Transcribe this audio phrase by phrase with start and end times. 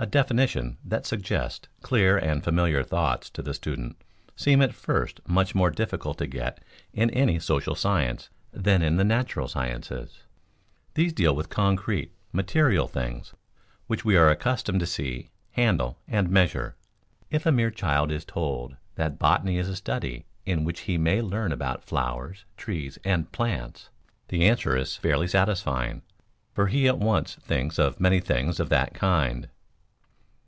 [0.00, 4.00] _A definition that suggests clear and familiar thoughts to the student
[4.36, 9.02] seem at first much more difficult to get in any social science than in the
[9.02, 10.18] natural sciences._
[10.94, 13.34] These deal with concrete, material things
[13.88, 16.76] which we are accustomed to see, handle, and measure.
[17.28, 21.20] If a mere child is told that botany is a study in which he may
[21.20, 23.90] learn about flowers, trees, and plants,
[24.28, 26.02] the answer is fairly satisfying,
[26.52, 29.48] for he at once thinks of many things of that kind.